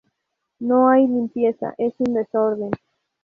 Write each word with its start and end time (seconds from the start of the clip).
No 0.57 0.89
hay 0.89 1.05
limpieza, 1.05 1.75
es 1.77 1.93
un 1.99 2.15
desorden. 2.15 2.71